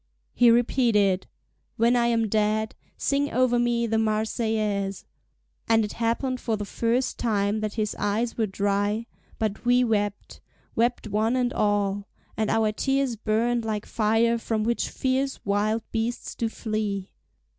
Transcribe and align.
He 0.33 0.49
repeated: 0.49 1.27
"When 1.77 1.95
I 1.95 2.07
am 2.07 2.27
dead 2.27 2.73
sing 2.97 3.31
over 3.31 3.59
me 3.59 3.85
the 3.85 3.99
Marseillaise." 3.99 5.05
And 5.69 5.85
it 5.85 5.93
happened 5.93 6.39
for 6.41 6.57
the 6.57 6.65
first 6.65 7.19
time 7.19 7.59
that 7.59 7.75
his 7.75 7.95
eyes 7.99 8.35
were 8.35 8.47
dry, 8.47 9.05
but 9.37 9.63
we 9.63 9.83
wept, 9.83 10.41
wept 10.75 11.07
one 11.09 11.35
and 11.35 11.53
all: 11.53 12.07
and 12.35 12.49
our 12.49 12.71
tears 12.71 13.15
burned 13.15 13.63
like 13.63 13.85
fire 13.85 14.39
from 14.39 14.63
which 14.63 14.89
fierce 14.89 15.39
wild 15.45 15.83
beasts 15.91 16.33
do 16.33 16.49
flee. 16.49 17.11